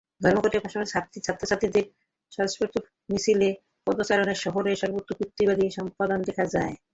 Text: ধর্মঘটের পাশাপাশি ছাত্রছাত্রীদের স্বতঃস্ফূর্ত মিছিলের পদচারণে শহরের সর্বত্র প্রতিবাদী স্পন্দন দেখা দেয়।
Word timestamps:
ধর্মঘটের 0.21 0.63
পাশাপাশি 0.63 0.91
ছাত্রছাত্রীদের 1.21 1.85
স্বতঃস্ফূর্ত 2.31 2.75
মিছিলের 3.09 3.53
পদচারণে 3.87 4.33
শহরের 4.43 4.79
সর্বত্র 4.81 5.11
প্রতিবাদী 5.19 5.63
স্পন্দন 5.75 6.19
দেখা 6.27 6.45
দেয়। 6.47 6.75